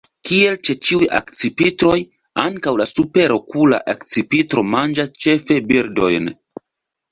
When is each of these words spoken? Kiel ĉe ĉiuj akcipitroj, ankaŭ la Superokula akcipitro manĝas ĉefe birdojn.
Kiel 0.27 0.55
ĉe 0.69 0.75
ĉiuj 0.87 1.09
akcipitroj, 1.19 1.97
ankaŭ 2.45 2.73
la 2.81 2.89
Superokula 2.93 3.83
akcipitro 3.95 4.67
manĝas 4.73 5.15
ĉefe 5.27 5.63
birdojn. 5.71 6.35